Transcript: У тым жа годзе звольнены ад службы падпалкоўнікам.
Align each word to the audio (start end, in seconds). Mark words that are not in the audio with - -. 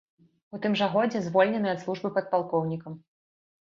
У 0.57 0.59
тым 0.63 0.77
жа 0.79 0.87
годзе 0.95 1.23
звольнены 1.27 1.71
ад 1.77 1.87
службы 1.87 2.15
падпалкоўнікам. 2.19 3.03